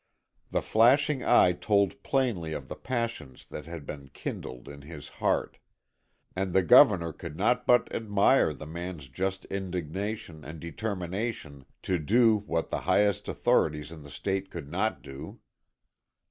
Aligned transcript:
The 0.49 0.63
flashing 0.63 1.23
eye 1.23 1.51
told 1.51 2.01
plainly 2.01 2.53
of 2.53 2.69
the 2.69 2.75
passions 2.75 3.45
that 3.49 3.67
had 3.67 3.85
been 3.85 4.07
kindled 4.09 4.67
in 4.67 4.81
his 4.81 5.07
heart, 5.09 5.59
and 6.35 6.53
the 6.53 6.63
Governor 6.63 7.13
could 7.13 7.37
not 7.37 7.67
but 7.67 7.87
admire 7.93 8.51
the 8.51 8.65
man's 8.65 9.09
just 9.09 9.45
indignation 9.45 10.43
and 10.43 10.59
determination 10.59 11.65
to 11.83 11.99
do 11.99 12.37
what 12.47 12.71
the 12.71 12.81
highest 12.89 13.27
authorities 13.27 13.91
in 13.91 14.01
the 14.01 14.09
State 14.09 14.49
could 14.49 14.71
not 14.71 15.03
do. 15.03 15.39